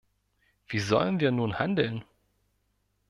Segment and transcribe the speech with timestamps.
[0.67, 2.03] Wie sollen wir nun handeln?